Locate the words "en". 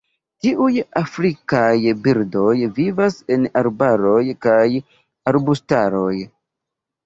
3.37-3.47